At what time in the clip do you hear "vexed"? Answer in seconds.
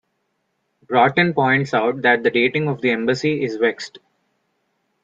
3.57-3.99